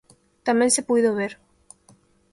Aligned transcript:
Tamén 0.47 0.71
se 0.75 0.85
puido 0.89 1.11
ver. 1.19 1.33